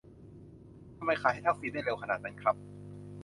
[0.97, 2.55] ทำไมขายให้ทักษิณได้เร็วขนาดนี้ครับ